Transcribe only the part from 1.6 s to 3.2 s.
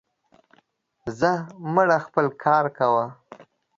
مړه, خپل کار کوه.